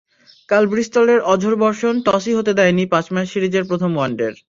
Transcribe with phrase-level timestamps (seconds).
[0.49, 4.33] কাল ব্রিস্টলের অঝোর বর্ষণ টসই হতে দেয়নি পাঁচ ম্যাচ সিরিজের প্রথম ওয়ানডের।